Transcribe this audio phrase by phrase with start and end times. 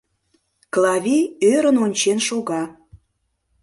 [0.73, 2.63] Клавий ӧрын ончен шога.